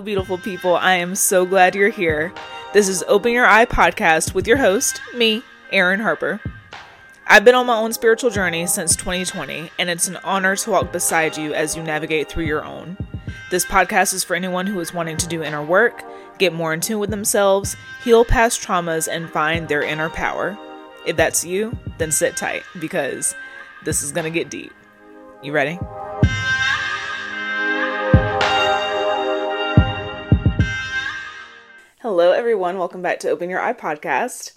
Beautiful 0.00 0.38
people. 0.38 0.76
I 0.76 0.94
am 0.94 1.14
so 1.14 1.44
glad 1.44 1.74
you're 1.74 1.90
here. 1.90 2.32
This 2.72 2.88
is 2.88 3.04
Open 3.08 3.32
Your 3.32 3.46
Eye 3.46 3.66
podcast 3.66 4.32
with 4.32 4.46
your 4.46 4.56
host, 4.56 5.02
me, 5.14 5.42
Erin 5.70 6.00
Harper. 6.00 6.40
I've 7.26 7.44
been 7.44 7.54
on 7.54 7.66
my 7.66 7.76
own 7.76 7.92
spiritual 7.92 8.30
journey 8.30 8.66
since 8.66 8.96
2020, 8.96 9.70
and 9.78 9.90
it's 9.90 10.08
an 10.08 10.16
honor 10.24 10.56
to 10.56 10.70
walk 10.70 10.92
beside 10.92 11.36
you 11.36 11.52
as 11.52 11.76
you 11.76 11.82
navigate 11.82 12.28
through 12.28 12.46
your 12.46 12.64
own. 12.64 12.96
This 13.50 13.66
podcast 13.66 14.14
is 14.14 14.24
for 14.24 14.34
anyone 14.34 14.66
who 14.66 14.80
is 14.80 14.94
wanting 14.94 15.18
to 15.18 15.28
do 15.28 15.42
inner 15.42 15.62
work, 15.62 16.02
get 16.38 16.52
more 16.52 16.72
in 16.72 16.80
tune 16.80 16.98
with 16.98 17.10
themselves, 17.10 17.76
heal 18.02 18.24
past 18.24 18.62
traumas, 18.62 19.08
and 19.10 19.30
find 19.30 19.68
their 19.68 19.82
inner 19.82 20.08
power. 20.08 20.58
If 21.06 21.16
that's 21.16 21.44
you, 21.44 21.76
then 21.98 22.10
sit 22.10 22.36
tight 22.36 22.62
because 22.80 23.34
this 23.84 24.02
is 24.02 24.12
going 24.12 24.24
to 24.24 24.30
get 24.30 24.50
deep. 24.50 24.72
You 25.42 25.52
ready? 25.52 25.78
Hello, 32.02 32.32
everyone. 32.32 32.78
Welcome 32.78 33.00
back 33.00 33.20
to 33.20 33.30
Open 33.30 33.48
Your 33.48 33.60
Eye 33.60 33.74
podcast. 33.74 34.56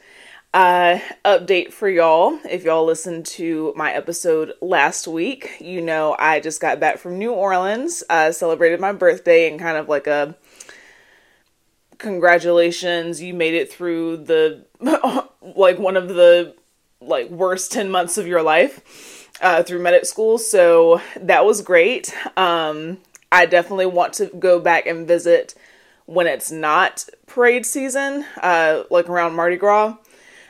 Uh, 0.52 0.98
update 1.24 1.72
for 1.72 1.88
y'all. 1.88 2.40
If 2.44 2.64
y'all 2.64 2.86
listened 2.86 3.28
to 3.28 3.72
my 3.76 3.94
episode 3.94 4.54
last 4.62 5.08
week, 5.08 5.52
you 5.60 5.80
know 5.80 6.16
I 6.18 6.40
just 6.40 6.60
got 6.60 6.80
back 6.80 6.98
from 6.98 7.20
New 7.20 7.32
Orleans, 7.34 8.04
uh, 8.10 8.32
celebrated 8.32 8.80
my 8.80 8.94
birthday, 8.94 9.48
and 9.48 9.60
kind 9.60 9.78
of 9.78 9.88
like 9.88 10.08
a 10.08 10.36
congratulations, 12.00 13.22
you 13.22 13.36
made 13.36 13.54
it 13.54 13.72
through 13.72 14.18
the 14.26 14.66
like 15.56 15.78
one 15.78 15.98
of 15.98 16.08
the 16.08 16.56
like 17.00 17.30
worst 17.30 17.72
10 17.72 17.92
months 17.92 18.18
of 18.18 18.26
your 18.26 18.42
life 18.42 19.30
uh, 19.40 19.62
through 19.62 19.84
medic 19.84 20.08
school. 20.08 20.40
So 20.40 21.00
that 21.18 21.46
was 21.46 21.62
great. 21.62 22.12
Um, 22.36 22.98
I 23.32 23.46
definitely 23.46 23.86
want 23.86 24.14
to 24.14 24.32
go 24.40 24.60
back 24.60 24.88
and 24.88 25.08
visit 25.08 25.54
when 26.06 26.28
it's 26.28 26.52
not 26.52 27.08
parade 27.28 27.66
season, 27.66 28.26
uh, 28.42 28.84
like 28.90 29.10
around 29.10 29.36
Mardi 29.36 29.56
Gras, 29.56 29.98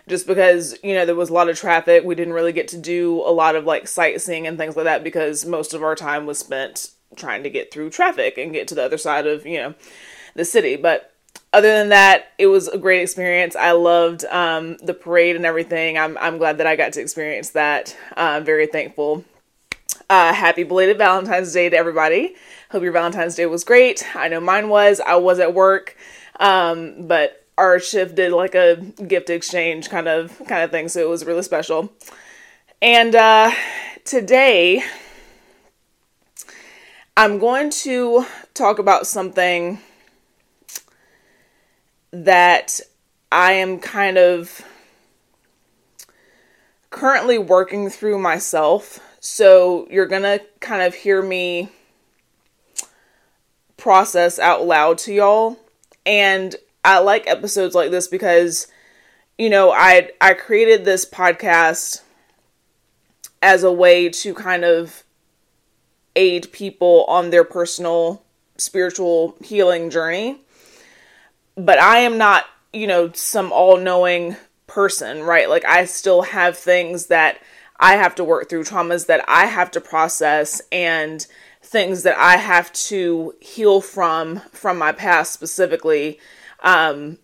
just 0.07 0.27
because, 0.27 0.77
you 0.83 0.93
know, 0.93 1.05
there 1.05 1.15
was 1.15 1.29
a 1.29 1.33
lot 1.33 1.49
of 1.49 1.57
traffic. 1.57 2.03
We 2.03 2.15
didn't 2.15 2.33
really 2.33 2.53
get 2.53 2.67
to 2.69 2.77
do 2.77 3.21
a 3.21 3.31
lot 3.31 3.55
of 3.55 3.65
like 3.65 3.87
sightseeing 3.87 4.45
and 4.47 4.57
things 4.57 4.75
like 4.75 4.85
that 4.85 5.03
because 5.03 5.45
most 5.45 5.73
of 5.73 5.81
our 5.83 5.95
time 5.95 6.25
was 6.25 6.37
spent 6.37 6.91
trying 7.15 7.43
to 7.43 7.49
get 7.49 7.71
through 7.71 7.89
traffic 7.89 8.37
and 8.37 8.51
get 8.51 8.67
to 8.67 8.75
the 8.75 8.83
other 8.83 8.97
side 8.97 9.25
of, 9.25 9.45
you 9.45 9.57
know, 9.57 9.73
the 10.35 10.45
city. 10.45 10.75
But 10.75 11.11
other 11.53 11.69
than 11.69 11.89
that, 11.89 12.33
it 12.37 12.47
was 12.47 12.67
a 12.67 12.77
great 12.77 13.01
experience. 13.01 13.55
I 13.55 13.71
loved 13.71 14.25
um, 14.25 14.75
the 14.77 14.93
parade 14.93 15.37
and 15.37 15.45
everything. 15.45 15.97
I'm, 15.97 16.17
I'm 16.17 16.37
glad 16.37 16.57
that 16.57 16.67
I 16.67 16.75
got 16.75 16.93
to 16.93 17.01
experience 17.01 17.51
that. 17.51 17.95
I'm 18.17 18.43
very 18.43 18.67
thankful. 18.67 19.23
Uh, 20.09 20.33
happy 20.33 20.63
belated 20.63 20.97
Valentine's 20.97 21.53
Day 21.53 21.69
to 21.69 21.77
everybody. 21.77 22.35
Hope 22.75 22.83
your 22.83 22.91
Valentine's 22.91 23.35
Day 23.35 23.45
was 23.45 23.63
great. 23.63 24.05
I 24.17 24.27
know 24.27 24.41
mine 24.41 24.67
was. 24.67 24.99
I 24.99 25.15
was 25.15 25.39
at 25.39 25.53
work, 25.53 25.95
um, 26.41 27.07
but 27.07 27.47
our 27.57 27.79
shift 27.79 28.15
did 28.15 28.33
like 28.33 28.53
a 28.53 28.75
gift 29.07 29.29
exchange 29.29 29.89
kind 29.89 30.09
of 30.09 30.37
kind 30.39 30.61
of 30.61 30.71
thing, 30.71 30.89
so 30.89 30.99
it 30.99 31.07
was 31.07 31.23
really 31.23 31.41
special. 31.41 31.93
And 32.81 33.15
uh, 33.15 33.53
today, 34.03 34.83
I'm 37.15 37.39
going 37.39 37.69
to 37.69 38.25
talk 38.53 38.77
about 38.77 39.07
something 39.07 39.79
that 42.11 42.81
I 43.31 43.53
am 43.53 43.79
kind 43.79 44.17
of 44.17 44.65
currently 46.89 47.37
working 47.37 47.89
through 47.89 48.19
myself. 48.19 48.99
So 49.21 49.87
you're 49.89 50.07
going 50.07 50.23
to 50.23 50.41
kind 50.59 50.81
of 50.81 50.93
hear 50.93 51.21
me 51.21 51.69
process 53.85 54.39
out 54.39 54.65
loud 54.65 54.97
to 54.97 55.13
y'all. 55.13 55.59
And 56.07 56.55
I 56.83 56.97
like 56.97 57.27
episodes 57.27 57.75
like 57.75 57.91
this 57.91 58.07
because 58.07 58.65
you 59.37 59.47
know, 59.47 59.71
I 59.71 60.09
I 60.19 60.33
created 60.33 60.85
this 60.85 61.05
podcast 61.07 62.01
as 63.43 63.63
a 63.63 63.71
way 63.71 64.09
to 64.09 64.33
kind 64.33 64.65
of 64.65 65.03
aid 66.15 66.51
people 66.51 67.05
on 67.07 67.29
their 67.29 67.43
personal 67.43 68.23
spiritual 68.57 69.37
healing 69.43 69.91
journey. 69.91 70.41
But 71.55 71.77
I 71.77 71.99
am 71.99 72.17
not, 72.17 72.45
you 72.73 72.87
know, 72.87 73.11
some 73.11 73.51
all-knowing 73.51 74.35
person, 74.65 75.21
right? 75.21 75.47
Like 75.47 75.63
I 75.63 75.85
still 75.85 76.23
have 76.23 76.57
things 76.57 77.05
that 77.07 77.39
I 77.79 77.97
have 77.97 78.15
to 78.15 78.23
work 78.23 78.49
through, 78.49 78.63
traumas 78.63 79.05
that 79.05 79.23
I 79.27 79.45
have 79.45 79.69
to 79.71 79.81
process 79.81 80.59
and 80.71 81.27
things 81.75 82.03
that 82.03 82.17
I 82.17 82.37
have 82.37 82.71
to 82.87 83.35
heal 83.41 83.81
from 83.81 84.39
from 84.53 84.77
my 84.77 84.93
past 84.93 85.33
specifically 85.33 86.21
um, 86.61 87.17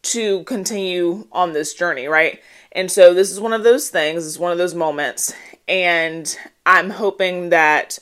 to 0.00 0.44
continue 0.44 1.26
on 1.30 1.52
this 1.52 1.74
journey, 1.74 2.06
right? 2.06 2.40
And 2.72 2.90
so 2.90 3.12
this 3.12 3.30
is 3.30 3.38
one 3.38 3.52
of 3.52 3.64
those 3.64 3.90
things, 3.90 4.26
it's 4.26 4.38
one 4.38 4.50
of 4.50 4.56
those 4.56 4.74
moments, 4.74 5.34
and 5.68 6.38
I'm 6.64 6.88
hoping 6.88 7.50
that 7.50 7.98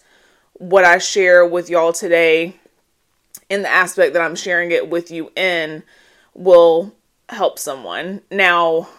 what 0.52 0.84
I 0.84 0.98
share 0.98 1.44
with 1.44 1.68
y'all 1.68 1.92
today 1.92 2.54
in 3.50 3.62
the 3.62 3.68
aspect 3.68 4.12
that 4.12 4.22
I'm 4.22 4.36
sharing 4.36 4.70
it 4.70 4.88
with 4.88 5.10
you 5.10 5.32
in 5.34 5.82
will 6.34 6.94
help 7.28 7.58
someone. 7.58 8.20
Now, 8.30 8.90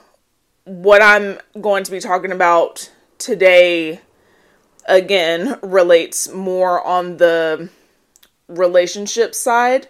what 0.66 1.02
I'm 1.02 1.40
going 1.62 1.86
to 1.86 1.92
be 1.92 2.02
talking 2.02 2.34
about 2.34 2.92
today 3.18 4.02
again 4.86 5.58
relates 5.62 6.30
more 6.30 6.82
on 6.86 7.18
the 7.18 7.70
relationship 8.48 9.36
side. 9.36 9.88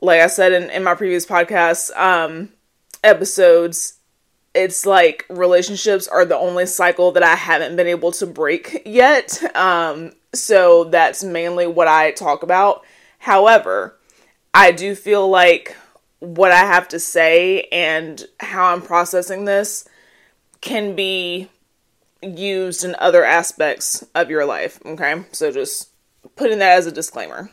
Like 0.00 0.20
I 0.20 0.26
said 0.26 0.52
in, 0.52 0.70
in 0.70 0.84
my 0.84 0.94
previous 0.94 1.24
podcast 1.24 1.96
um, 1.96 2.50
episodes, 3.02 3.94
it's 4.54 4.86
like 4.86 5.26
relationships 5.28 6.06
are 6.06 6.24
the 6.24 6.36
only 6.36 6.66
cycle 6.66 7.12
that 7.12 7.22
I 7.22 7.34
haven't 7.34 7.76
been 7.76 7.86
able 7.86 8.12
to 8.12 8.26
break 8.26 8.82
yet. 8.86 9.42
Um, 9.56 10.12
so 10.32 10.84
that's 10.84 11.24
mainly 11.24 11.66
what 11.66 11.88
I 11.88 12.12
talk 12.12 12.42
about. 12.42 12.84
However, 13.18 13.98
I 14.52 14.72
do 14.72 14.94
feel 14.94 15.28
like 15.28 15.76
what 16.20 16.52
I 16.52 16.60
have 16.60 16.88
to 16.88 17.00
say 17.00 17.62
and 17.72 18.24
how 18.40 18.72
I'm 18.72 18.82
processing 18.82 19.44
this 19.44 19.88
can 20.60 20.94
be 20.94 21.48
used 22.24 22.84
in 22.84 22.96
other 22.98 23.24
aspects 23.24 24.04
of 24.14 24.30
your 24.30 24.44
life. 24.44 24.80
Okay, 24.84 25.24
so 25.32 25.50
just 25.50 25.90
putting 26.36 26.58
that 26.58 26.78
as 26.78 26.86
a 26.86 26.92
disclaimer. 26.92 27.50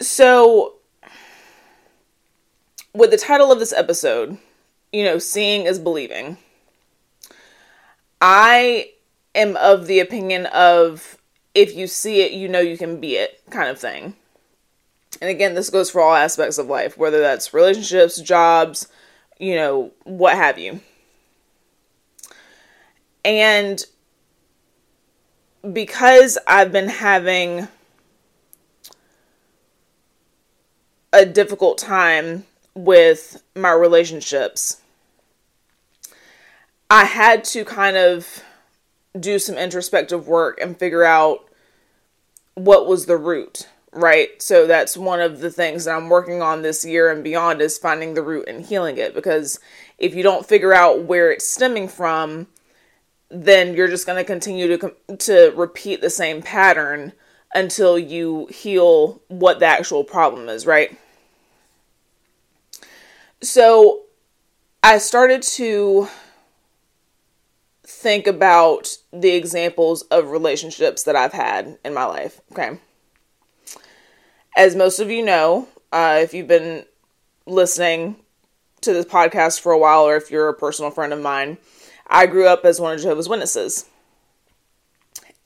So, 0.00 0.74
with 2.94 3.10
the 3.10 3.16
title 3.16 3.50
of 3.50 3.58
this 3.58 3.72
episode, 3.72 4.38
you 4.92 5.04
know, 5.04 5.18
seeing 5.18 5.66
is 5.66 5.78
believing. 5.78 6.38
I 8.20 8.90
am 9.34 9.56
of 9.56 9.86
the 9.86 10.00
opinion 10.00 10.46
of 10.46 11.18
if 11.54 11.74
you 11.74 11.86
see 11.86 12.20
it, 12.22 12.32
you 12.32 12.48
know 12.48 12.60
you 12.60 12.78
can 12.78 13.00
be 13.00 13.16
it 13.16 13.42
kind 13.50 13.68
of 13.68 13.78
thing. 13.78 14.14
And 15.20 15.30
again, 15.30 15.54
this 15.54 15.70
goes 15.70 15.90
for 15.90 16.00
all 16.00 16.14
aspects 16.14 16.58
of 16.58 16.66
life, 16.66 16.96
whether 16.96 17.20
that's 17.20 17.54
relationships, 17.54 18.20
jobs, 18.20 18.86
you 19.38 19.56
know, 19.56 19.92
what 20.04 20.36
have 20.36 20.58
you. 20.58 20.80
And 23.28 23.84
because 25.70 26.38
I've 26.46 26.72
been 26.72 26.88
having 26.88 27.68
a 31.12 31.26
difficult 31.26 31.76
time 31.76 32.46
with 32.74 33.42
my 33.54 33.72
relationships, 33.72 34.80
I 36.88 37.04
had 37.04 37.44
to 37.44 37.66
kind 37.66 37.98
of 37.98 38.42
do 39.20 39.38
some 39.38 39.58
introspective 39.58 40.26
work 40.26 40.58
and 40.58 40.78
figure 40.78 41.04
out 41.04 41.50
what 42.54 42.86
was 42.86 43.04
the 43.04 43.18
root, 43.18 43.68
right? 43.92 44.40
So 44.40 44.66
that's 44.66 44.96
one 44.96 45.20
of 45.20 45.40
the 45.40 45.50
things 45.50 45.84
that 45.84 45.94
I'm 45.94 46.08
working 46.08 46.40
on 46.40 46.62
this 46.62 46.82
year 46.82 47.12
and 47.12 47.22
beyond 47.22 47.60
is 47.60 47.76
finding 47.76 48.14
the 48.14 48.22
root 48.22 48.48
and 48.48 48.64
healing 48.64 48.96
it 48.96 49.14
because 49.14 49.60
if 49.98 50.14
you 50.14 50.22
don't 50.22 50.46
figure 50.46 50.72
out 50.72 51.02
where 51.02 51.30
it's 51.30 51.46
stemming 51.46 51.88
from, 51.88 52.46
then 53.30 53.74
you're 53.74 53.88
just 53.88 54.06
going 54.06 54.18
to 54.18 54.24
continue 54.24 54.76
to 54.76 54.94
to 55.18 55.52
repeat 55.54 56.00
the 56.00 56.10
same 56.10 56.42
pattern 56.42 57.12
until 57.54 57.98
you 57.98 58.46
heal 58.46 59.22
what 59.28 59.58
the 59.58 59.66
actual 59.66 60.04
problem 60.04 60.48
is, 60.48 60.66
right? 60.66 60.98
So 63.40 64.02
I 64.82 64.98
started 64.98 65.42
to 65.42 66.08
think 67.84 68.26
about 68.26 68.96
the 69.12 69.30
examples 69.30 70.02
of 70.02 70.30
relationships 70.30 71.04
that 71.04 71.16
I've 71.16 71.32
had 71.32 71.78
in 71.84 71.94
my 71.94 72.04
life, 72.04 72.40
okay? 72.52 72.78
As 74.56 74.76
most 74.76 74.98
of 75.00 75.10
you 75.10 75.24
know, 75.24 75.68
uh, 75.92 76.20
if 76.22 76.34
you've 76.34 76.48
been 76.48 76.84
listening 77.46 78.16
to 78.82 78.92
this 78.92 79.06
podcast 79.06 79.60
for 79.60 79.72
a 79.72 79.78
while 79.78 80.02
or 80.02 80.16
if 80.16 80.30
you're 80.30 80.48
a 80.48 80.54
personal 80.54 80.90
friend 80.90 81.12
of 81.12 81.20
mine, 81.20 81.58
I 82.08 82.26
grew 82.26 82.46
up 82.46 82.64
as 82.64 82.80
one 82.80 82.94
of 82.94 83.00
Jehovah's 83.00 83.28
Witnesses. 83.28 83.86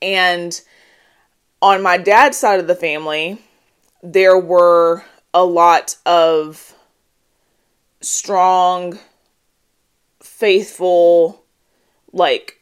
And 0.00 0.61
On 1.62 1.81
my 1.81 1.97
dad's 1.97 2.37
side 2.37 2.59
of 2.59 2.67
the 2.67 2.75
family, 2.75 3.38
there 4.03 4.37
were 4.37 5.05
a 5.32 5.44
lot 5.44 5.97
of 6.05 6.75
strong, 8.00 8.99
faithful, 10.20 11.44
like 12.12 12.61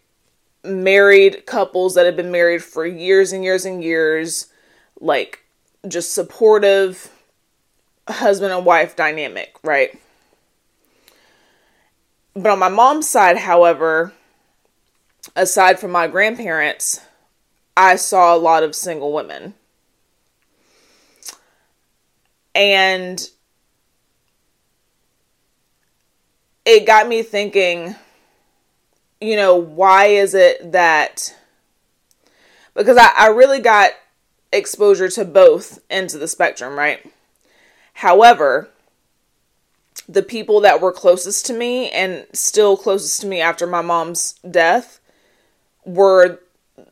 married 0.62 1.46
couples 1.46 1.94
that 1.94 2.04
had 2.04 2.14
been 2.14 2.30
married 2.30 2.62
for 2.62 2.84
years 2.84 3.32
and 3.32 3.42
years 3.42 3.64
and 3.64 3.82
years, 3.82 4.48
like 5.00 5.44
just 5.88 6.14
supportive 6.14 7.10
husband 8.06 8.52
and 8.52 8.66
wife 8.66 8.94
dynamic, 8.96 9.56
right? 9.62 9.98
But 12.40 12.52
on 12.52 12.58
my 12.58 12.70
mom's 12.70 13.06
side, 13.06 13.36
however, 13.36 14.14
aside 15.36 15.78
from 15.78 15.90
my 15.90 16.06
grandparents, 16.06 16.98
I 17.76 17.96
saw 17.96 18.34
a 18.34 18.38
lot 18.38 18.62
of 18.62 18.74
single 18.74 19.12
women. 19.12 19.52
And 22.54 23.28
it 26.64 26.86
got 26.86 27.08
me 27.08 27.22
thinking, 27.22 27.94
you 29.20 29.36
know, 29.36 29.56
why 29.56 30.06
is 30.06 30.34
it 30.34 30.72
that 30.72 31.36
because 32.74 32.96
I, 32.96 33.10
I 33.18 33.26
really 33.26 33.60
got 33.60 33.90
exposure 34.50 35.08
to 35.10 35.26
both 35.26 35.80
ends 35.90 36.14
of 36.14 36.20
the 36.20 36.28
spectrum, 36.28 36.78
right? 36.78 37.04
However, 37.92 38.70
the 40.08 40.22
people 40.22 40.60
that 40.60 40.80
were 40.80 40.92
closest 40.92 41.46
to 41.46 41.52
me 41.52 41.90
and 41.90 42.26
still 42.32 42.76
closest 42.76 43.20
to 43.20 43.26
me 43.26 43.40
after 43.40 43.66
my 43.66 43.80
mom's 43.80 44.34
death 44.48 45.00
were 45.84 46.40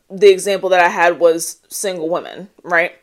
the 0.09 0.31
example 0.31 0.69
that 0.69 0.79
I 0.79 0.89
had 0.89 1.19
was 1.19 1.59
single 1.69 2.09
women, 2.09 2.49
right? 2.63 2.93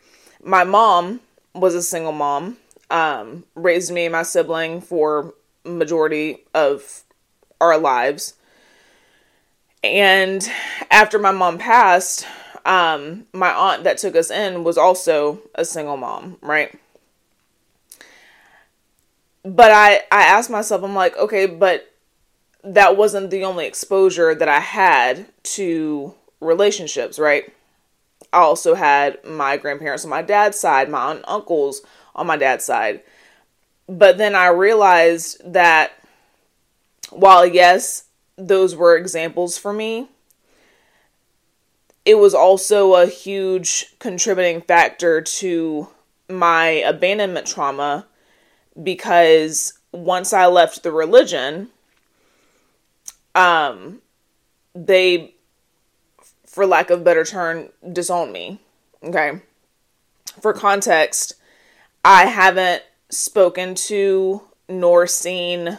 My 0.42 0.64
mom 0.64 1.20
was 1.54 1.74
a 1.74 1.82
single 1.82 2.12
mom, 2.12 2.56
um, 2.90 3.44
raised 3.54 3.92
me 3.92 4.06
and 4.06 4.12
my 4.12 4.22
sibling 4.22 4.80
for 4.80 5.34
majority 5.64 6.38
of 6.54 7.02
our 7.60 7.78
lives. 7.78 8.34
And 9.82 10.48
after 10.90 11.18
my 11.18 11.30
mom 11.30 11.58
passed, 11.58 12.26
um, 12.64 13.26
my 13.32 13.52
aunt 13.52 13.84
that 13.84 13.98
took 13.98 14.16
us 14.16 14.30
in 14.30 14.64
was 14.64 14.76
also 14.76 15.40
a 15.54 15.64
single 15.64 15.96
mom, 15.96 16.36
right? 16.40 16.76
But 19.46 19.70
I, 19.70 20.02
I 20.10 20.24
asked 20.24 20.50
myself, 20.50 20.82
I'm 20.82 20.96
like, 20.96 21.16
okay, 21.16 21.46
but 21.46 21.88
that 22.64 22.96
wasn't 22.96 23.30
the 23.30 23.44
only 23.44 23.64
exposure 23.64 24.34
that 24.34 24.48
I 24.48 24.58
had 24.58 25.26
to 25.54 26.14
relationships, 26.40 27.16
right? 27.16 27.52
I 28.32 28.38
also 28.38 28.74
had 28.74 29.24
my 29.24 29.56
grandparents 29.56 30.02
on 30.02 30.10
my 30.10 30.22
dad's 30.22 30.58
side, 30.58 30.90
my 30.90 31.10
aunt 31.10 31.24
uncles 31.28 31.82
on 32.16 32.26
my 32.26 32.36
dad's 32.36 32.64
side. 32.64 33.02
But 33.88 34.18
then 34.18 34.34
I 34.34 34.48
realized 34.48 35.40
that 35.52 35.92
while, 37.10 37.46
yes, 37.46 38.06
those 38.34 38.74
were 38.74 38.96
examples 38.96 39.56
for 39.56 39.72
me, 39.72 40.08
it 42.04 42.16
was 42.16 42.34
also 42.34 42.94
a 42.94 43.06
huge 43.06 43.94
contributing 44.00 44.60
factor 44.60 45.20
to 45.20 45.86
my 46.28 46.66
abandonment 46.66 47.46
trauma 47.46 48.06
because 48.82 49.78
once 49.92 50.32
I 50.32 50.46
left 50.46 50.82
the 50.82 50.92
religion, 50.92 51.70
um, 53.34 54.00
they, 54.74 55.34
for 56.46 56.66
lack 56.66 56.90
of 56.90 57.04
better 57.04 57.24
term, 57.24 57.68
disowned 57.92 58.32
me. 58.32 58.60
Okay. 59.02 59.40
For 60.40 60.52
context, 60.52 61.34
I 62.04 62.26
haven't 62.26 62.82
spoken 63.10 63.74
to 63.74 64.42
nor 64.68 65.06
seen 65.06 65.78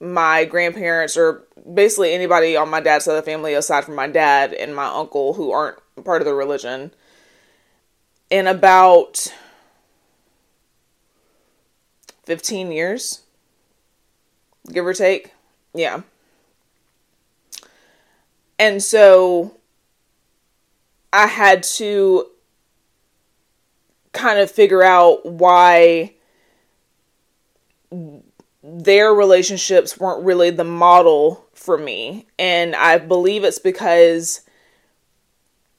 my 0.00 0.44
grandparents 0.44 1.16
or 1.16 1.44
basically 1.72 2.12
anybody 2.12 2.56
on 2.56 2.68
my 2.68 2.80
dad's 2.80 3.04
side 3.04 3.16
of 3.16 3.24
the 3.24 3.30
family 3.30 3.54
aside 3.54 3.84
from 3.84 3.94
my 3.94 4.08
dad 4.08 4.52
and 4.52 4.74
my 4.74 4.86
uncle 4.86 5.34
who 5.34 5.52
aren't 5.52 5.78
part 6.04 6.20
of 6.20 6.26
the 6.26 6.34
religion 6.34 6.90
in 8.30 8.46
about 8.46 9.32
15 12.26 12.72
years 12.72 13.22
give 14.72 14.86
or 14.86 14.94
take 14.94 15.32
yeah 15.74 16.02
and 18.58 18.82
so 18.82 19.56
i 21.12 21.26
had 21.26 21.62
to 21.62 22.26
kind 24.12 24.38
of 24.38 24.50
figure 24.50 24.82
out 24.82 25.26
why 25.26 26.14
their 28.62 29.12
relationships 29.12 29.98
weren't 29.98 30.24
really 30.24 30.50
the 30.50 30.64
model 30.64 31.44
for 31.52 31.76
me. 31.76 32.26
And 32.38 32.74
I 32.74 32.96
believe 32.98 33.44
it's 33.44 33.58
because 33.58 34.40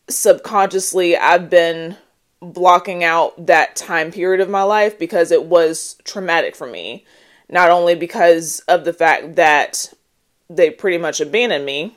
subconsciously 0.07 1.17
I've 1.17 1.49
been 1.49 1.97
blocking 2.41 3.03
out 3.03 3.47
that 3.47 3.75
time 3.75 4.11
period 4.11 4.41
of 4.41 4.49
my 4.49 4.63
life 4.63 4.99
because 4.99 5.31
it 5.31 5.45
was 5.45 5.95
traumatic 6.03 6.55
for 6.55 6.67
me. 6.67 7.05
Not 7.49 7.69
only 7.69 7.95
because 7.95 8.59
of 8.67 8.85
the 8.85 8.93
fact 8.93 9.35
that 9.35 9.93
they 10.49 10.69
pretty 10.69 10.97
much 10.97 11.21
abandoned 11.21 11.65
me, 11.65 11.95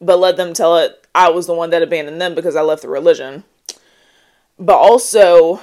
but 0.00 0.18
let 0.18 0.36
them 0.36 0.52
tell 0.52 0.76
it 0.78 1.06
I 1.14 1.30
was 1.30 1.46
the 1.46 1.54
one 1.54 1.70
that 1.70 1.82
abandoned 1.82 2.20
them 2.20 2.34
because 2.34 2.56
I 2.56 2.62
left 2.62 2.82
the 2.82 2.88
religion. 2.88 3.44
But 4.58 4.76
also 4.76 5.60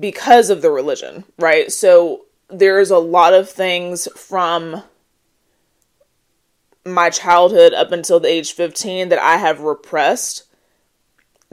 because 0.00 0.50
of 0.50 0.62
the 0.62 0.70
religion, 0.70 1.24
right? 1.38 1.70
So 1.70 2.26
there's 2.48 2.90
a 2.90 2.98
lot 2.98 3.32
of 3.32 3.48
things 3.48 4.08
from 4.16 4.82
my 6.84 7.10
childhood 7.10 7.72
up 7.72 7.92
until 7.92 8.20
the 8.20 8.28
age 8.28 8.52
15 8.52 9.08
that 9.10 9.18
I 9.18 9.36
have 9.36 9.60
repressed 9.60 10.44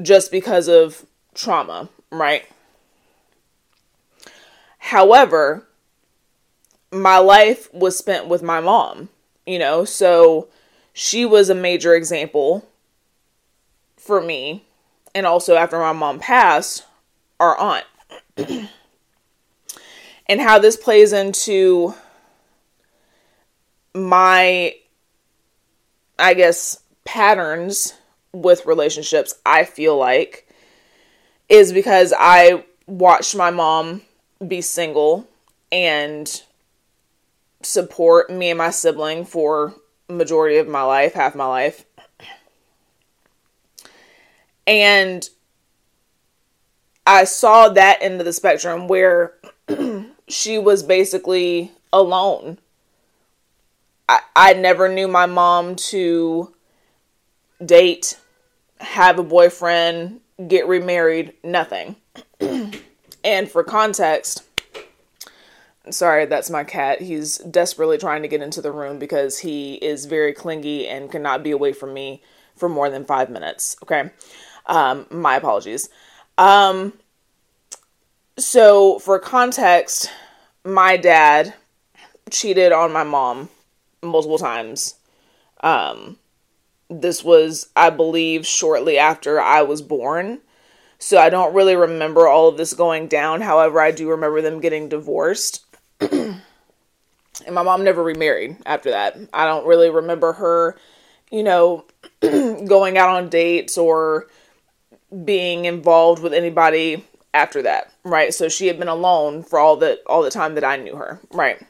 just 0.02 0.32
because 0.32 0.68
of 0.68 1.06
trauma, 1.40 1.90
right? 2.12 2.44
However, 4.78 5.66
my 6.92 7.18
life 7.18 7.74
was 7.74 7.98
spent 7.98 8.28
with 8.28 8.44
my 8.44 8.60
mom, 8.60 9.10
you 9.46 9.60
know, 9.60 9.86
so 9.86 10.48
she 10.94 11.26
was 11.26 11.50
a 11.50 11.56
major 11.56 11.96
example 11.96 12.68
for 13.98 14.22
me. 14.22 14.66
And 15.16 15.26
also, 15.26 15.56
after 15.56 15.80
my 15.80 15.94
mom 15.94 16.20
passed, 16.20 16.86
our 17.40 17.58
aunt. 17.58 17.86
and 20.28 20.42
how 20.42 20.60
this 20.60 20.78
plays 20.78 21.14
into 21.14 21.96
my 23.96 24.76
I 26.20 26.34
guess 26.34 26.84
patterns 27.06 27.94
with 28.34 28.66
relationships, 28.66 29.34
I 29.46 29.64
feel 29.64 29.98
like 29.98 30.49
is 31.50 31.74
because 31.74 32.14
I 32.18 32.64
watched 32.88 33.36
my 33.36 33.50
mom 33.50 34.04
be 34.46 34.62
single 34.62 35.28
and 35.72 36.44
support 37.62 38.30
me 38.30 38.50
and 38.52 38.58
my 38.58 38.70
sibling 38.70 39.26
for 39.26 39.74
majority 40.08 40.58
of 40.58 40.68
my 40.68 40.84
life, 40.84 41.14
half 41.14 41.36
my 41.36 41.46
life. 41.46 41.86
And 44.66 45.28
I 47.06 47.24
saw 47.24 47.70
that 47.70 48.02
end 48.02 48.20
of 48.22 48.26
the 48.26 48.34
spectrum 48.34 48.88
where 48.88 49.34
she 50.28 50.60
was 50.60 50.84
basically 50.84 51.72
alone. 51.92 52.60
I, 54.08 54.20
I 54.36 54.54
never 54.54 54.88
knew 54.88 55.08
my 55.08 55.26
mom 55.26 55.76
to 55.76 56.54
date, 57.64 58.20
have 58.80 59.18
a 59.18 59.24
boyfriend, 59.24 60.22
get 60.48 60.68
remarried, 60.68 61.34
nothing. 61.44 61.96
and 63.24 63.50
for 63.50 63.64
context, 63.64 64.44
sorry, 65.90 66.26
that's 66.26 66.50
my 66.50 66.64
cat. 66.64 67.02
He's 67.02 67.38
desperately 67.40 67.98
trying 67.98 68.22
to 68.22 68.28
get 68.28 68.42
into 68.42 68.62
the 68.62 68.72
room 68.72 69.00
because 69.00 69.40
he 69.40 69.76
is 69.76 70.06
very 70.06 70.34
clingy 70.34 70.88
and 70.88 71.12
cannot 71.12 71.44
be 71.44 71.52
away 71.52 71.74
from 71.74 71.94
me 71.94 72.22
for 72.56 72.70
more 72.70 72.90
than 72.90 73.06
five 73.06 73.30
minutes. 73.30 73.76
Okay. 73.84 74.10
Um, 74.66 75.08
my 75.10 75.36
apologies. 75.36 75.90
Um, 76.38 76.94
so, 78.38 79.00
for 79.00 79.20
context, 79.20 80.10
my 80.64 80.96
dad 80.96 81.54
cheated 82.30 82.72
on 82.72 82.94
my 82.94 83.04
mom 83.04 83.50
multiple 84.02 84.38
times. 84.38 84.96
Um, 85.62 86.18
this 86.90 87.24
was, 87.24 87.70
I 87.76 87.90
believe, 87.90 88.46
shortly 88.46 88.98
after 88.98 89.40
I 89.40 89.62
was 89.62 89.82
born. 89.82 90.40
So 90.98 91.18
I 91.18 91.30
don't 91.30 91.54
really 91.54 91.76
remember 91.76 92.28
all 92.28 92.50
of 92.50 92.58
this 92.58 92.74
going 92.74 93.08
down. 93.08 93.42
However, 93.42 93.80
I 93.80 93.92
do 93.92 94.10
remember 94.10 94.42
them 94.42 94.60
getting 94.60 94.90
divorced. 94.90 95.66
and 96.02 96.42
my 97.52 97.64
mom 97.64 97.84
never 97.84 98.04
remarried 98.04 98.58
after 98.66 98.90
that. 98.92 99.18
I 99.34 99.46
don't 99.46 99.66
really 99.66 99.90
remember 99.90 100.34
her, 100.34 100.78
you 101.32 101.44
know, 101.44 101.86
going 102.22 102.98
out 102.98 103.10
on 103.10 103.30
dates 103.30 103.78
or 103.78 104.28
being 105.24 105.66
involved 105.66 106.22
with 106.22 106.34
anybody 106.34 107.06
after 107.34 107.62
that, 107.62 107.94
right? 108.04 108.34
So 108.34 108.50
she 108.50 108.68
had 108.68 108.80
been 108.80 108.88
alone 108.88 109.44
for 109.44 109.60
all 109.60 109.78
the 109.78 110.00
all 110.06 110.22
the 110.22 110.32
time 110.32 110.56
that 110.56 110.64
I 110.64 110.78
knew 110.78 110.96
her, 110.96 111.20
right? 111.32 111.66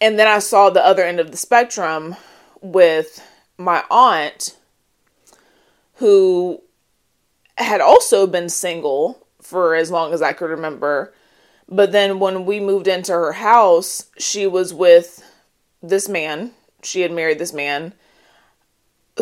And 0.00 0.18
then 0.18 0.26
I 0.26 0.38
saw 0.38 0.70
the 0.70 0.84
other 0.84 1.02
end 1.02 1.20
of 1.20 1.30
the 1.30 1.36
spectrum 1.36 2.16
with 2.64 3.22
my 3.58 3.84
aunt 3.90 4.56
who 5.96 6.60
had 7.56 7.80
also 7.80 8.26
been 8.26 8.48
single 8.48 9.24
for 9.40 9.74
as 9.74 9.90
long 9.90 10.12
as 10.12 10.22
I 10.22 10.32
could 10.32 10.48
remember. 10.50 11.12
But 11.68 11.92
then 11.92 12.18
when 12.18 12.46
we 12.46 12.58
moved 12.60 12.88
into 12.88 13.12
her 13.12 13.32
house, 13.32 14.06
she 14.18 14.46
was 14.46 14.72
with 14.72 15.22
this 15.82 16.08
man. 16.08 16.52
She 16.82 17.02
had 17.02 17.12
married 17.12 17.38
this 17.38 17.52
man 17.52 17.92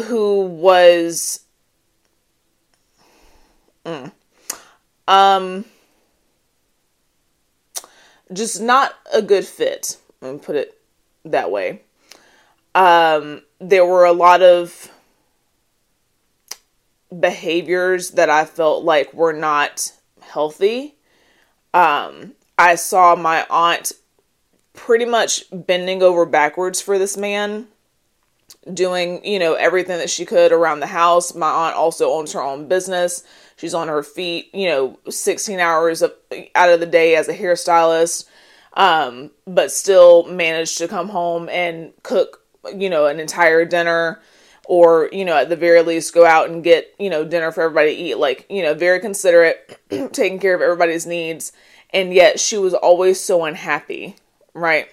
who 0.06 0.42
was 0.46 1.40
mm, 3.84 4.10
um 5.08 5.64
just 8.32 8.62
not 8.62 8.94
a 9.12 9.20
good 9.20 9.44
fit. 9.44 9.98
Let 10.20 10.32
me 10.32 10.38
put 10.38 10.56
it 10.56 10.80
that 11.24 11.50
way. 11.50 11.82
Um 12.74 13.42
there 13.60 13.86
were 13.86 14.04
a 14.04 14.12
lot 14.12 14.42
of 14.42 14.90
behaviors 17.18 18.10
that 18.12 18.30
I 18.30 18.44
felt 18.44 18.84
like 18.84 19.12
were 19.12 19.32
not 19.32 19.92
healthy. 20.20 20.96
Um, 21.74 22.34
I 22.58 22.74
saw 22.74 23.14
my 23.14 23.46
aunt 23.50 23.92
pretty 24.72 25.04
much 25.04 25.44
bending 25.52 26.02
over 26.02 26.24
backwards 26.24 26.80
for 26.80 26.98
this 26.98 27.16
man, 27.16 27.66
doing, 28.72 29.24
you 29.24 29.38
know, 29.38 29.54
everything 29.54 29.98
that 29.98 30.10
she 30.10 30.24
could 30.24 30.52
around 30.52 30.80
the 30.80 30.86
house. 30.86 31.34
My 31.34 31.50
aunt 31.50 31.76
also 31.76 32.10
owns 32.10 32.32
her 32.32 32.42
own 32.42 32.68
business. 32.68 33.24
She's 33.56 33.74
on 33.74 33.88
her 33.88 34.02
feet, 34.02 34.54
you 34.54 34.68
know, 34.68 34.98
16 35.08 35.60
hours 35.60 36.02
of, 36.02 36.12
out 36.54 36.70
of 36.70 36.80
the 36.80 36.86
day 36.86 37.16
as 37.16 37.28
a 37.28 37.36
hairstylist, 37.36 38.26
um, 38.74 39.30
but 39.46 39.70
still 39.70 40.24
managed 40.24 40.78
to 40.78 40.88
come 40.88 41.08
home 41.08 41.48
and 41.48 41.92
cook, 42.02 42.41
you 42.74 42.90
know, 42.90 43.06
an 43.06 43.20
entire 43.20 43.64
dinner 43.64 44.20
or 44.66 45.08
you 45.12 45.24
know 45.24 45.36
at 45.36 45.48
the 45.48 45.56
very 45.56 45.82
least 45.82 46.14
go 46.14 46.24
out 46.24 46.48
and 46.48 46.62
get 46.62 46.94
you 46.98 47.10
know 47.10 47.24
dinner 47.24 47.50
for 47.50 47.62
everybody 47.62 47.94
to 47.94 48.00
eat. 48.00 48.18
Like 48.18 48.46
you 48.48 48.62
know 48.62 48.74
very 48.74 49.00
considerate 49.00 49.78
taking 50.12 50.38
care 50.38 50.54
of 50.54 50.60
everybody's 50.60 51.06
needs. 51.06 51.52
And 51.94 52.14
yet 52.14 52.40
she 52.40 52.56
was 52.56 52.72
always 52.72 53.20
so 53.20 53.44
unhappy 53.44 54.16
right? 54.54 54.88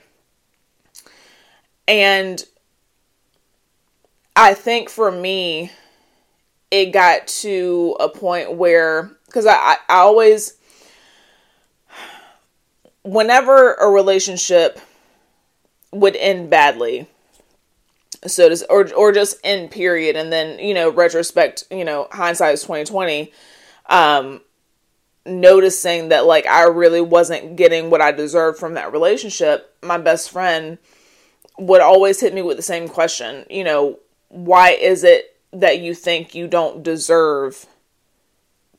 And 1.88 2.44
i 4.36 4.54
think 4.54 4.90
for 4.90 5.12
me 5.12 5.72
it 6.72 6.94
got 6.94 7.28
to 7.28 7.98
a 8.00 8.08
point 8.08 8.54
where 8.54 9.10
because 9.26 9.46
I, 9.48 9.78
I, 9.90 9.98
always 9.98 10.54
whenever 13.02 13.74
a 13.74 13.90
relationship 13.90 14.80
would 15.92 16.16
end 16.16 16.50
badly 16.50 17.08
so 18.26 18.50
to 18.50 18.66
or 18.70 18.92
or 18.94 19.12
just 19.12 19.40
in 19.44 19.70
period 19.70 20.16
and 20.16 20.32
then 20.32 20.60
you 20.60 20.74
know 20.74 20.90
retrospect 20.92 21.64
you 21.72 21.86
know 21.86 22.08
hindsight 22.12 22.54
is 22.54 22.62
2020 22.62 23.32
um 23.88 24.42
noticing 25.26 26.10
that 26.10 26.26
like 26.26 26.46
I 26.48 26.64
really 26.64 27.02
wasn't 27.02 27.56
getting 27.56 27.90
what 27.90 28.02
I 28.02 28.12
deserved 28.12 28.60
from 28.60 28.74
that 28.74 28.92
relationship 28.92 29.76
my 29.84 29.98
best 29.98 30.32
friend 30.32 30.78
would 31.58 31.82
always 31.82 32.20
hit 32.20 32.34
me 32.34 32.42
with 32.42 32.58
the 32.58 32.64
same 32.64 32.88
question 32.88 33.46
you 33.50 33.64
know 33.64 34.00
why 34.30 34.72
is 34.72 35.04
it 35.04 35.36
that 35.52 35.80
you 35.80 35.94
think 35.94 36.36
you 36.36 36.48
don't 36.48 36.84
deserve 36.84 37.66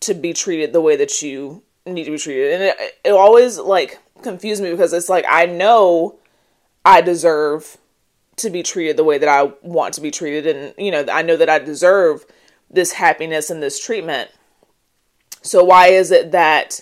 to 0.00 0.14
be 0.14 0.32
treated 0.32 0.72
the 0.72 0.80
way 0.80 0.96
that 0.96 1.22
you 1.22 1.62
need 1.86 2.04
to 2.04 2.12
be 2.12 2.18
treated? 2.18 2.54
And 2.54 2.62
it, 2.62 2.98
it 3.04 3.10
always 3.10 3.58
like 3.58 3.98
confused 4.22 4.62
me 4.62 4.70
because 4.70 4.92
it's 4.92 5.08
like 5.08 5.24
I 5.28 5.46
know 5.46 6.18
I 6.84 7.00
deserve 7.00 7.76
to 8.40 8.50
be 8.50 8.62
treated 8.62 8.96
the 8.96 9.04
way 9.04 9.18
that 9.18 9.28
I 9.28 9.52
want 9.62 9.94
to 9.94 10.00
be 10.00 10.10
treated. 10.10 10.46
And, 10.46 10.74
you 10.78 10.90
know, 10.90 11.04
I 11.10 11.22
know 11.22 11.36
that 11.36 11.48
I 11.48 11.58
deserve 11.58 12.24
this 12.70 12.92
happiness 12.92 13.50
and 13.50 13.62
this 13.62 13.84
treatment. 13.84 14.30
So, 15.42 15.64
why 15.64 15.88
is 15.88 16.10
it 16.10 16.32
that 16.32 16.80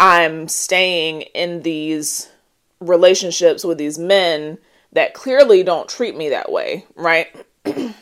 I'm 0.00 0.48
staying 0.48 1.22
in 1.22 1.62
these 1.62 2.28
relationships 2.80 3.64
with 3.64 3.78
these 3.78 3.98
men 3.98 4.58
that 4.92 5.14
clearly 5.14 5.62
don't 5.62 5.88
treat 5.88 6.16
me 6.16 6.30
that 6.30 6.50
way, 6.50 6.86
right? 6.96 7.28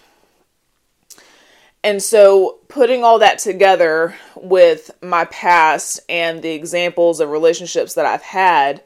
and 1.85 2.03
so, 2.03 2.59
putting 2.69 3.05
all 3.05 3.19
that 3.19 3.39
together 3.39 4.15
with 4.37 4.91
my 5.03 5.25
past 5.27 6.01
and 6.09 6.43
the 6.43 6.53
examples 6.53 7.21
of 7.21 7.31
relationships 7.31 7.95
that 7.95 8.07
I've 8.07 8.23
had 8.23 8.83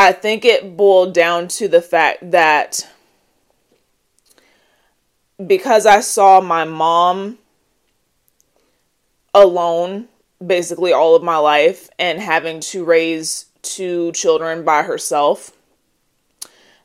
I 0.00 0.12
think 0.12 0.44
it 0.44 0.76
boiled 0.76 1.12
down 1.12 1.48
to 1.48 1.66
the 1.66 1.82
fact 1.82 2.30
that 2.30 2.88
because 5.44 5.86
I 5.86 6.02
saw 6.02 6.40
my 6.40 6.62
mom 6.62 7.38
alone 9.34 10.06
basically 10.46 10.92
all 10.92 11.16
of 11.16 11.24
my 11.24 11.38
life 11.38 11.90
and 11.98 12.20
having 12.20 12.60
to 12.60 12.84
raise 12.84 13.46
two 13.62 14.12
children 14.12 14.64
by 14.64 14.84
herself, 14.84 15.50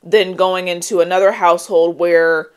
then 0.01 0.35
going 0.35 0.67
into 0.67 0.99
another 0.99 1.33
household 1.33 1.99
where 1.99 2.49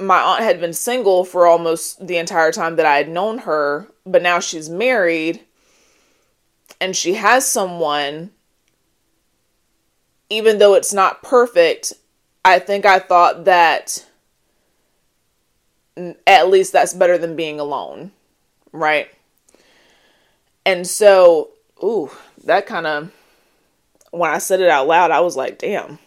my 0.00 0.20
aunt 0.22 0.42
had 0.42 0.58
been 0.58 0.72
single 0.72 1.22
for 1.22 1.46
almost 1.46 2.06
the 2.06 2.16
entire 2.16 2.50
time 2.50 2.76
that 2.76 2.86
I 2.86 2.96
had 2.96 3.10
known 3.10 3.36
her, 3.40 3.88
but 4.06 4.22
now 4.22 4.40
she's 4.40 4.70
married 4.70 5.42
and 6.80 6.96
she 6.96 7.12
has 7.12 7.46
someone 7.46 8.30
even 10.34 10.58
though 10.58 10.74
it's 10.74 10.92
not 10.92 11.22
perfect, 11.22 11.92
I 12.44 12.58
think 12.58 12.84
I 12.84 12.98
thought 12.98 13.44
that 13.44 14.04
at 16.26 16.48
least 16.48 16.72
that's 16.72 16.92
better 16.92 17.16
than 17.16 17.36
being 17.36 17.60
alone, 17.60 18.10
right? 18.72 19.08
And 20.66 20.86
so, 20.86 21.50
ooh, 21.82 22.10
that 22.44 22.66
kind 22.66 22.86
of, 22.86 23.12
when 24.10 24.30
I 24.30 24.38
said 24.38 24.60
it 24.60 24.68
out 24.68 24.88
loud, 24.88 25.12
I 25.12 25.20
was 25.20 25.36
like, 25.36 25.58
damn. 25.58 26.00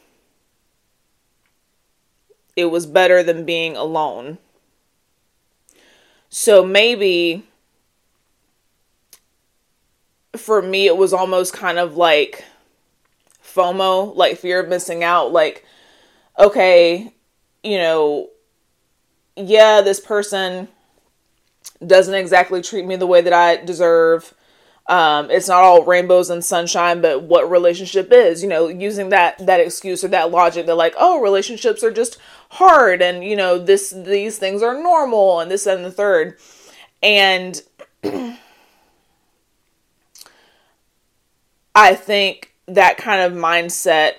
It 2.58 2.66
was 2.66 2.86
better 2.86 3.24
than 3.24 3.46
being 3.46 3.78
alone. 3.78 4.40
So 6.28 6.66
maybe 6.66 7.46
for 10.36 10.62
me, 10.62 10.88
it 10.88 10.98
was 10.98 11.14
almost 11.14 11.54
kind 11.54 11.78
of 11.78 11.96
like, 11.96 12.44
FOMO, 13.58 14.16
like 14.16 14.38
fear 14.38 14.60
of 14.60 14.70
missing 14.70 15.04
out, 15.04 15.32
like, 15.32 15.66
okay, 16.38 17.14
you 17.64 17.78
know, 17.78 18.30
yeah, 19.36 19.82
this 19.82 20.00
person 20.00 20.68
doesn't 21.86 22.14
exactly 22.14 22.62
treat 22.62 22.86
me 22.86 22.96
the 22.96 23.08
way 23.08 23.22
that 23.22 23.34
I 23.34 23.58
deserve. 23.58 24.34
Um, 24.88 25.30
it's 25.30 25.50
not 25.50 25.64
all 25.64 25.84
rainbows 25.84 26.30
and 26.30 26.44
sunshine, 26.44 27.02
but 27.02 27.24
what 27.24 27.50
relationship 27.52 28.12
is, 28.12 28.42
you 28.42 28.48
know, 28.48 28.68
using 28.70 29.10
that 29.10 29.38
that 29.46 29.60
excuse 29.60 30.04
or 30.04 30.08
that 30.10 30.32
logic 30.32 30.66
that 30.66 30.76
like, 30.76 30.96
oh, 30.98 31.22
relationships 31.22 31.84
are 31.84 31.92
just 31.92 32.18
hard 32.52 33.02
and 33.02 33.24
you 33.24 33.36
know, 33.36 33.60
this 33.60 33.90
these 33.90 34.38
things 34.38 34.64
are 34.64 34.82
normal 34.82 35.42
and 35.42 35.52
this 35.52 35.66
and 35.66 35.84
the 35.84 35.92
third. 35.92 36.38
And 37.04 37.62
I 41.76 41.94
think 41.94 42.47
that 42.68 42.98
kind 42.98 43.22
of 43.22 43.38
mindset 43.38 44.14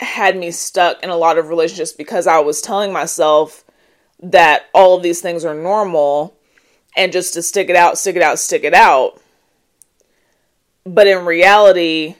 had 0.00 0.36
me 0.36 0.50
stuck 0.50 1.02
in 1.02 1.10
a 1.10 1.16
lot 1.16 1.38
of 1.38 1.48
relationships 1.48 1.92
because 1.92 2.26
I 2.26 2.38
was 2.40 2.60
telling 2.60 2.92
myself 2.92 3.64
that 4.20 4.66
all 4.72 4.96
of 4.96 5.02
these 5.02 5.20
things 5.20 5.44
are 5.44 5.54
normal 5.54 6.36
and 6.96 7.12
just 7.12 7.34
to 7.34 7.42
stick 7.42 7.68
it 7.68 7.76
out, 7.76 7.98
stick 7.98 8.16
it 8.16 8.22
out, 8.22 8.38
stick 8.38 8.64
it 8.64 8.74
out. 8.74 9.20
But 10.84 11.06
in 11.06 11.24
reality, 11.24 12.16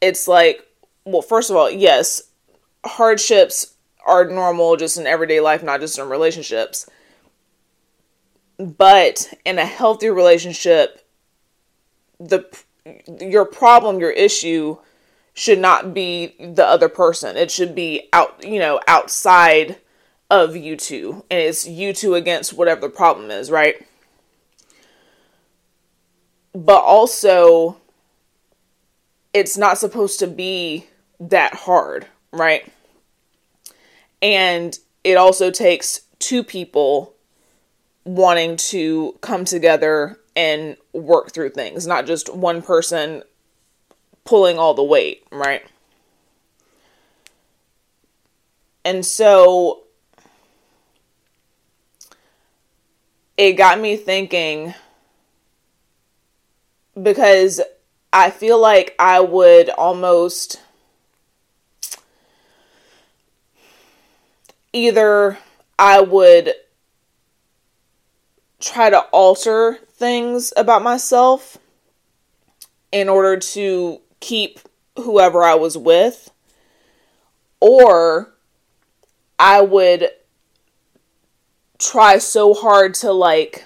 it's 0.00 0.28
like, 0.28 0.66
well, 1.04 1.22
first 1.22 1.50
of 1.50 1.56
all, 1.56 1.70
yes, 1.70 2.22
hardships 2.84 3.74
are 4.06 4.26
normal 4.26 4.76
just 4.76 4.96
in 4.98 5.06
everyday 5.06 5.40
life, 5.40 5.62
not 5.62 5.80
just 5.80 5.98
in 5.98 6.08
relationships. 6.08 6.88
But 8.58 9.32
in 9.44 9.58
a 9.58 9.64
healthy 9.64 10.10
relationship, 10.10 11.04
the 12.20 12.46
your 13.20 13.44
problem, 13.44 13.98
your 13.98 14.10
issue 14.10 14.76
should 15.32 15.58
not 15.58 15.94
be 15.94 16.34
the 16.38 16.66
other 16.66 16.88
person. 16.88 17.36
It 17.36 17.50
should 17.50 17.74
be 17.74 18.08
out, 18.12 18.44
you 18.44 18.58
know, 18.58 18.80
outside 18.86 19.80
of 20.30 20.56
you 20.56 20.76
two. 20.76 21.24
And 21.30 21.40
it's 21.40 21.66
you 21.66 21.92
two 21.92 22.14
against 22.14 22.52
whatever 22.52 22.82
the 22.82 22.88
problem 22.90 23.30
is, 23.30 23.50
right? 23.50 23.86
But 26.54 26.82
also, 26.82 27.78
it's 29.32 29.56
not 29.56 29.78
supposed 29.78 30.20
to 30.20 30.28
be 30.28 30.86
that 31.18 31.54
hard, 31.54 32.06
right? 32.32 32.70
And 34.22 34.78
it 35.02 35.16
also 35.16 35.50
takes 35.50 36.02
two 36.18 36.44
people 36.44 37.14
wanting 38.04 38.56
to 38.56 39.18
come 39.20 39.44
together 39.44 40.20
and 40.36 40.76
work 40.92 41.32
through 41.32 41.50
things, 41.50 41.86
not 41.86 42.06
just 42.06 42.34
one 42.34 42.62
person 42.62 43.22
pulling 44.24 44.58
all 44.58 44.74
the 44.74 44.82
weight, 44.82 45.24
right? 45.30 45.64
And 48.84 49.04
so 49.04 49.84
it 53.36 53.52
got 53.52 53.80
me 53.80 53.96
thinking 53.96 54.74
because 57.00 57.60
I 58.12 58.30
feel 58.30 58.60
like 58.60 58.94
I 58.98 59.20
would 59.20 59.70
almost 59.70 60.60
either 64.72 65.38
I 65.78 66.00
would 66.00 66.52
try 68.64 68.90
to 68.90 69.00
alter 69.12 69.78
things 69.92 70.52
about 70.56 70.82
myself 70.82 71.58
in 72.90 73.08
order 73.08 73.36
to 73.36 74.00
keep 74.20 74.58
whoever 74.96 75.42
I 75.42 75.54
was 75.54 75.76
with, 75.76 76.30
or 77.60 78.32
I 79.38 79.60
would 79.60 80.08
try 81.78 82.18
so 82.18 82.54
hard 82.54 82.94
to 82.94 83.12
like 83.12 83.64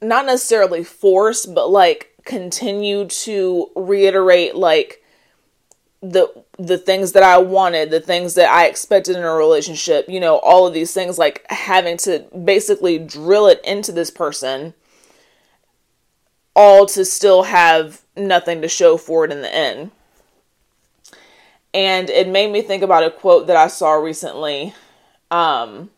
not 0.00 0.26
necessarily 0.26 0.82
force 0.82 1.46
but 1.46 1.70
like 1.70 2.12
continue 2.24 3.06
to 3.06 3.70
reiterate 3.76 4.56
like 4.56 5.02
the 6.02 6.28
the 6.58 6.78
things 6.78 7.12
that 7.12 7.22
I 7.22 7.38
wanted, 7.38 7.90
the 7.90 8.00
things 8.00 8.34
that 8.34 8.48
I 8.48 8.66
expected 8.66 9.16
in 9.16 9.22
a 9.22 9.34
relationship, 9.34 10.08
you 10.08 10.20
know, 10.20 10.38
all 10.38 10.66
of 10.66 10.74
these 10.74 10.92
things 10.92 11.18
like 11.18 11.44
having 11.50 11.96
to 11.98 12.20
basically 12.44 12.98
drill 12.98 13.46
it 13.46 13.60
into 13.64 13.92
this 13.92 14.10
person 14.10 14.74
all 16.54 16.86
to 16.86 17.04
still 17.04 17.44
have 17.44 18.02
nothing 18.16 18.62
to 18.62 18.68
show 18.68 18.96
for 18.96 19.24
it 19.24 19.30
in 19.30 19.42
the 19.42 19.54
end. 19.54 19.90
And 21.74 22.08
it 22.08 22.26
made 22.26 22.50
me 22.50 22.62
think 22.62 22.82
about 22.82 23.04
a 23.04 23.10
quote 23.10 23.46
that 23.48 23.56
I 23.56 23.68
saw 23.68 23.92
recently. 23.92 24.74
Um, 25.30 25.90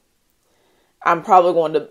I'm 1.04 1.22
probably 1.22 1.52
going 1.52 1.74
to 1.74 1.88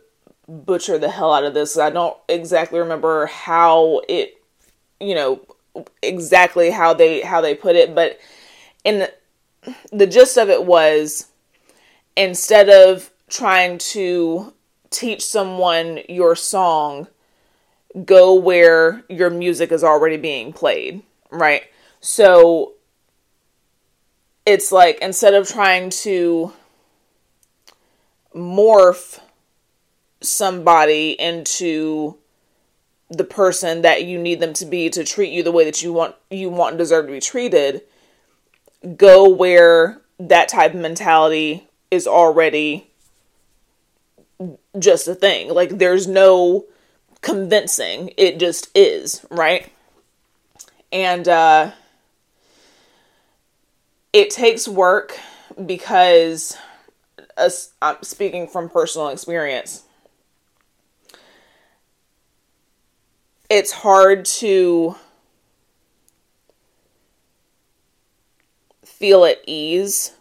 butcher 0.49 0.97
the 0.97 1.09
hell 1.09 1.33
out 1.33 1.45
of 1.45 1.53
this. 1.53 1.77
I 1.77 1.89
don't 1.89 2.17
exactly 2.27 2.79
remember 2.79 3.27
how 3.27 4.01
it, 4.09 4.33
you 4.99 5.15
know, 5.15 5.39
exactly 6.01 6.69
how 6.69 6.93
they 6.93 7.21
how 7.21 7.41
they 7.41 7.55
put 7.55 7.75
it, 7.75 7.93
but 7.93 8.19
in 8.83 8.99
the, 8.99 9.13
the 9.91 10.07
gist 10.07 10.37
of 10.37 10.49
it 10.49 10.65
was 10.65 11.27
instead 12.15 12.69
of 12.69 13.11
trying 13.29 13.77
to 13.77 14.53
teach 14.89 15.23
someone 15.23 15.99
your 16.07 16.35
song, 16.35 17.07
go 18.05 18.33
where 18.33 19.03
your 19.09 19.29
music 19.29 19.71
is 19.71 19.83
already 19.83 20.17
being 20.17 20.53
played, 20.53 21.01
right? 21.29 21.63
So 21.99 22.73
it's 24.45 24.71
like 24.71 24.99
instead 25.01 25.33
of 25.33 25.47
trying 25.47 25.89
to 25.89 26.53
morph 28.33 29.19
somebody 30.21 31.11
into 31.19 32.17
the 33.09 33.23
person 33.23 33.81
that 33.81 34.03
you 34.03 34.17
need 34.17 34.39
them 34.39 34.53
to 34.53 34.65
be 34.65 34.89
to 34.89 35.03
treat 35.03 35.31
you 35.31 35.41
the 35.41 35.51
way 35.51 35.63
that 35.63 35.81
you 35.81 35.93
want 35.93 36.15
you 36.29 36.49
want 36.49 36.71
and 36.71 36.79
deserve 36.79 37.05
to 37.05 37.11
be 37.13 37.19
treated 37.19 37.81
go 38.95 39.29
where 39.29 40.01
that 40.19 40.49
type 40.49 40.73
of 40.73 40.79
mentality 40.79 41.67
is 41.91 42.07
already 42.07 42.89
just 44.77 45.07
a 45.07 45.15
thing. 45.15 45.53
Like 45.53 45.77
there's 45.77 46.07
no 46.07 46.65
convincing. 47.21 48.11
It 48.17 48.39
just 48.39 48.69
is 48.75 49.25
right? 49.29 49.71
And 50.91 51.27
uh 51.27 51.71
it 54.13 54.29
takes 54.29 54.67
work 54.67 55.17
because 55.65 56.57
uh, 57.35 57.49
I'm 57.81 58.01
speaking 58.01 58.47
from 58.47 58.69
personal 58.69 59.09
experience 59.09 59.83
it's 63.49 63.71
hard 63.71 64.25
to 64.25 64.95
feel 68.83 69.25
at 69.25 69.37
ease 69.45 70.13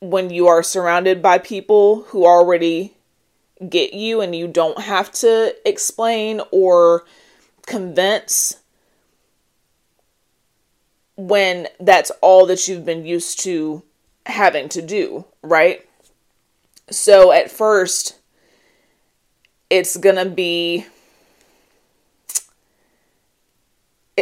when 0.00 0.30
you 0.30 0.46
are 0.46 0.62
surrounded 0.62 1.20
by 1.20 1.36
people 1.36 2.02
who 2.04 2.24
already 2.24 2.94
get 3.68 3.92
you 3.92 4.20
and 4.22 4.34
you 4.34 4.48
don't 4.48 4.80
have 4.80 5.12
to 5.12 5.54
explain 5.66 6.40
or 6.50 7.04
convince 7.66 8.56
when 11.16 11.68
that's 11.78 12.10
all 12.22 12.46
that 12.46 12.66
you've 12.66 12.86
been 12.86 13.04
used 13.04 13.40
to 13.40 13.82
having 14.24 14.70
to 14.70 14.80
do, 14.80 15.26
right? 15.42 15.86
So 16.90 17.30
at 17.30 17.50
first, 17.50 18.16
it's 19.68 19.98
gonna 19.98 20.24
be 20.24 20.86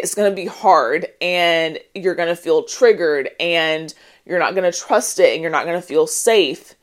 it's 0.02 0.14
going 0.14 0.30
to 0.30 0.34
be 0.34 0.46
hard 0.46 1.06
and 1.20 1.78
you're 1.94 2.14
going 2.14 2.28
to 2.28 2.36
feel 2.36 2.62
triggered 2.62 3.30
and 3.38 3.92
you're 4.24 4.38
not 4.38 4.54
going 4.54 4.70
to 4.70 4.78
trust 4.78 5.18
it 5.18 5.32
and 5.32 5.42
you're 5.42 5.50
not 5.50 5.64
going 5.64 5.80
to 5.80 5.86
feel 5.86 6.06
safe 6.06 6.74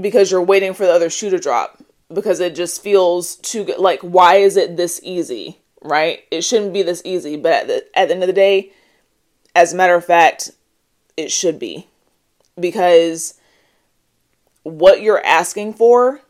because 0.00 0.30
you're 0.30 0.42
waiting 0.42 0.74
for 0.74 0.86
the 0.86 0.92
other 0.92 1.10
shoe 1.10 1.30
to 1.30 1.38
drop 1.38 1.82
because 2.12 2.40
it 2.40 2.54
just 2.54 2.82
feels 2.82 3.36
too 3.36 3.64
good. 3.64 3.78
Like, 3.78 4.00
why 4.00 4.36
is 4.36 4.56
it 4.56 4.76
this 4.76 5.00
easy? 5.02 5.60
Right? 5.82 6.24
It 6.30 6.42
shouldn't 6.42 6.72
be 6.72 6.82
this 6.82 7.02
easy, 7.04 7.36
but 7.36 7.52
at 7.52 7.66
the, 7.66 7.98
at 7.98 8.08
the 8.08 8.14
end 8.14 8.22
of 8.22 8.26
the 8.26 8.32
day, 8.32 8.72
as 9.54 9.72
a 9.72 9.76
matter 9.76 9.94
of 9.94 10.04
fact, 10.04 10.50
it 11.16 11.30
should 11.30 11.58
be 11.58 11.86
because 12.58 13.34
what 14.62 15.02
you're 15.02 15.24
asking 15.24 15.74
for 15.74 16.20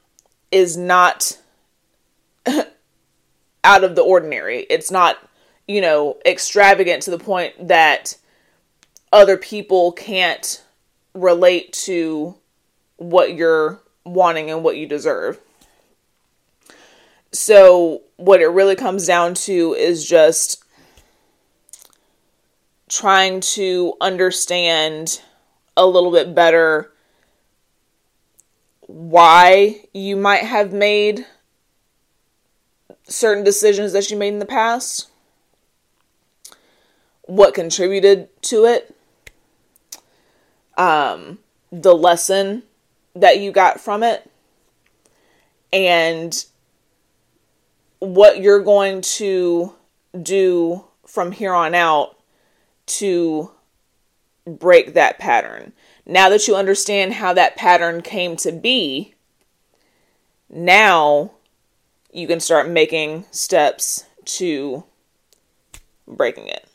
is 0.51 0.77
not 0.77 1.39
out 3.69 3.85
of 3.85 3.95
the 3.95 4.03
ordinary. 4.03 4.67
It's 4.71 4.91
not, 4.91 5.19
you 5.67 5.83
know, 5.83 6.17
extravagant 6.25 7.03
to 7.03 7.11
the 7.11 7.19
point 7.19 7.69
that 7.69 8.17
other 9.13 9.37
people 9.37 9.93
can't 9.93 10.65
relate 11.13 11.75
to 11.75 12.35
what 12.97 13.35
you're 13.35 13.79
wanting 14.07 14.51
and 14.51 14.65
what 14.65 14.79
you 14.79 14.87
deserve. 14.87 15.39
So, 17.31 18.01
what 18.17 18.41
it 18.41 18.47
really 18.47 18.75
comes 18.75 19.07
down 19.07 19.35
to 19.35 19.75
is 19.75 20.09
just 20.09 20.65
trying 22.89 23.41
to 23.41 23.93
understand 24.01 25.21
a 25.77 25.87
little 25.87 26.11
bit 26.11 26.35
better 26.35 26.91
why 28.87 29.85
you 29.93 30.17
might 30.17 30.45
have 30.45 30.73
made 30.73 31.27
certain 33.09 33.43
decisions 33.43 33.93
that 33.93 34.11
you 34.11 34.17
made 34.17 34.29
in 34.29 34.39
the 34.39 34.47
past, 34.47 35.09
what 37.23 37.55
contributed 37.55 38.29
to 38.43 38.65
it, 38.65 38.95
um, 40.77 41.39
the 41.73 41.95
lesson 41.95 42.63
that 43.15 43.41
you 43.41 43.51
got 43.51 43.81
from 43.81 44.03
it, 44.03 44.31
and 45.73 46.47
what 47.99 48.41
you're 48.41 48.63
going 48.63 49.01
to 49.01 49.75
do 50.23 50.85
from 51.07 51.33
here 51.33 51.53
on 51.53 51.75
out 51.75 52.17
to 52.87 53.51
break 54.47 54.95
that 54.95 55.19
pattern. 55.19 55.73
Now 56.07 56.29
that 56.31 56.49
you 56.49 56.57
understand 56.57 57.15
how 57.15 57.35
that 57.35 57.57
pattern 57.57 58.01
came 58.01 58.37
to 58.37 58.53
be, 58.53 59.15
now 60.49 61.33
you 62.13 62.27
can 62.27 62.41
start 62.41 62.69
making 62.69 63.25
steps 63.31 64.05
to 64.25 64.85
breaking 66.07 66.49
it. 66.49 66.67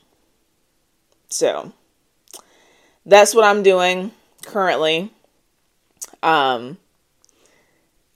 So 1.29 1.73
that's 3.05 3.33
what 3.33 3.45
I'm 3.45 3.63
doing 3.63 4.11
currently. 4.45 5.11
Um, 6.21 6.77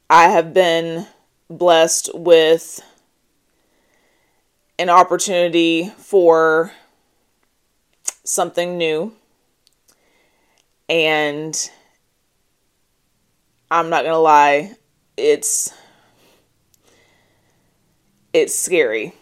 I 0.10 0.30
have 0.30 0.53
been 0.53 1.08
blessed 1.49 2.12
with 2.13 2.82
an 4.80 4.89
opportunity 4.89 5.91
for 5.97 6.71
something 8.23 8.77
new. 8.77 9.13
And 10.89 11.69
I'm 13.69 13.89
not 13.89 14.03
going 14.03 14.13
to 14.13 14.19
lie, 14.19 14.75
it's 15.17 15.73
it's 18.41 18.58
scary. 18.58 19.13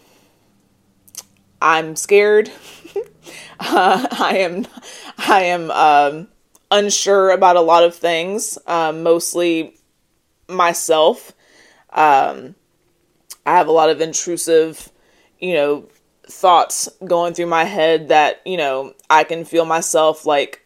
I'm 1.61 1.95
scared. 1.95 2.51
uh, 3.59 4.07
I 4.11 4.37
am 4.39 4.67
I 5.17 5.43
am 5.43 5.71
um, 5.71 6.27
unsure 6.71 7.31
about 7.31 7.55
a 7.55 7.61
lot 7.61 7.83
of 7.83 7.95
things, 7.95 8.57
um, 8.67 9.03
mostly 9.03 9.75
myself. 10.47 11.31
Um, 11.91 12.55
I 13.45 13.55
have 13.57 13.67
a 13.67 13.71
lot 13.71 13.89
of 13.89 14.01
intrusive, 14.01 14.91
you 15.39 15.53
know, 15.53 15.87
thoughts 16.27 16.89
going 17.05 17.33
through 17.33 17.45
my 17.45 17.63
head 17.63 18.09
that, 18.09 18.41
you 18.45 18.57
know, 18.57 18.93
I 19.09 19.23
can 19.23 19.45
feel 19.45 19.65
myself 19.65 20.25
like 20.25 20.65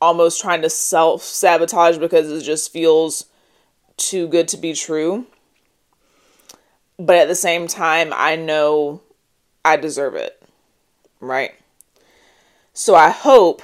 almost 0.00 0.40
trying 0.40 0.62
to 0.62 0.70
self 0.70 1.22
sabotage 1.22 1.98
because 1.98 2.30
it 2.30 2.42
just 2.42 2.72
feels 2.72 3.26
too 3.96 4.28
good 4.28 4.48
to 4.48 4.56
be 4.56 4.74
true. 4.74 5.26
But 7.02 7.16
at 7.16 7.26
the 7.26 7.34
same 7.34 7.66
time, 7.66 8.12
I 8.14 8.36
know 8.36 9.00
I 9.64 9.76
deserve 9.76 10.14
it, 10.14 10.40
right? 11.18 11.50
So 12.72 12.94
I 12.94 13.10
hope, 13.10 13.60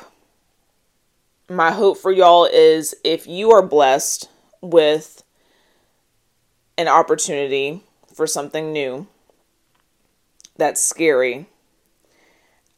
my 1.49 1.71
hope 1.71 1.99
for 1.99 2.11
y'all 2.11 2.47
is 2.47 2.97
if 3.05 3.29
you 3.29 3.53
are 3.53 3.63
blessed 3.63 4.29
with 4.61 5.23
an 6.77 6.89
opportunity 6.89 7.85
for 8.13 8.27
something 8.27 8.73
new 8.73 9.07
that's 10.57 10.83
scary, 10.83 11.47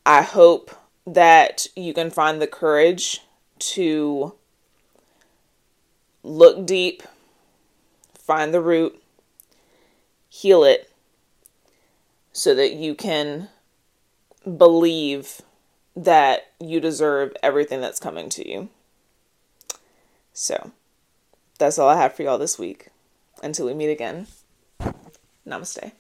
I 0.04 0.20
hope 0.20 0.72
that 1.06 1.68
you 1.74 1.94
can 1.94 2.10
find 2.10 2.38
the 2.38 2.46
courage 2.46 3.22
to 3.60 4.34
look 6.22 6.66
deep, 6.66 7.02
find 8.12 8.52
the 8.52 8.60
root, 8.60 8.99
heal 10.30 10.64
it, 10.64 10.90
so 12.32 12.54
that 12.54 12.72
you 12.72 12.94
can 12.94 13.50
believe 14.56 15.42
that 15.94 16.52
you 16.58 16.80
deserve 16.80 17.36
everything 17.42 17.82
that's 17.82 18.00
coming 18.00 18.30
to 18.30 18.48
you. 18.48 18.70
So, 20.32 20.70
that's 21.58 21.78
all 21.78 21.88
I 21.88 22.00
have 22.00 22.14
for 22.14 22.22
y'all 22.22 22.38
this 22.38 22.58
week. 22.58 22.88
Until 23.42 23.66
we 23.66 23.74
meet 23.74 23.90
again, 23.90 24.28
namaste. 25.46 25.92